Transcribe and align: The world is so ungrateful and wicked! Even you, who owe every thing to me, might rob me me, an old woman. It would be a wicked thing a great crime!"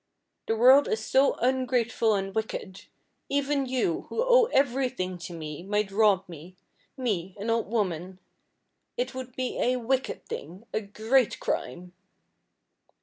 The 0.47 0.55
world 0.55 0.87
is 0.87 1.05
so 1.05 1.35
ungrateful 1.35 2.15
and 2.15 2.33
wicked! 2.33 2.85
Even 3.29 3.67
you, 3.67 4.07
who 4.09 4.23
owe 4.27 4.45
every 4.45 4.89
thing 4.89 5.19
to 5.19 5.31
me, 5.33 5.61
might 5.61 5.91
rob 5.91 6.27
me 6.27 6.55
me, 6.97 7.35
an 7.39 7.51
old 7.51 7.67
woman. 7.67 8.19
It 8.97 9.13
would 9.13 9.35
be 9.35 9.59
a 9.61 9.75
wicked 9.75 10.25
thing 10.25 10.65
a 10.73 10.81
great 10.81 11.39
crime!" 11.39 11.93